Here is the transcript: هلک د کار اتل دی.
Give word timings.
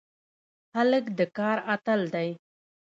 هلک 0.75 1.05
د 1.17 1.19
کار 1.37 1.57
اتل 1.73 2.01
دی. 2.13 2.29